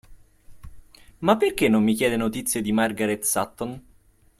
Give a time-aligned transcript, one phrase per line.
[1.19, 3.79] Ma perché non mi chiede notizie di Margaret Sutton?